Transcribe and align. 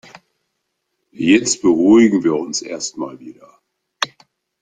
Jetzt 1.11 1.61
beruhigen 1.61 2.23
wir 2.23 2.33
uns 2.33 2.63
erst 2.63 2.97
mal 2.97 3.19
wieder. 3.19 3.61